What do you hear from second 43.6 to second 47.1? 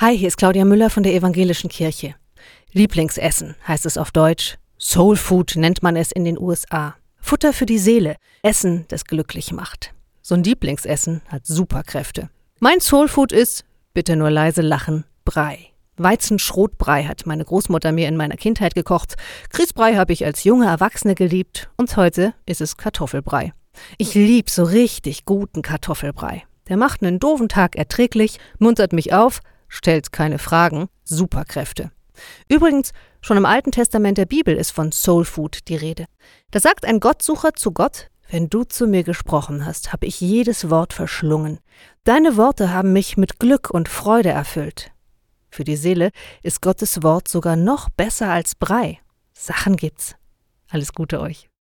und Freude erfüllt. Für die Seele ist Gottes